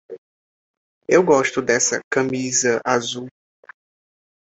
Eu 1.07 1.23
gosto 1.23 1.61
dessa 1.61 2.01
camisa 2.11 2.81
azul. 2.83 3.29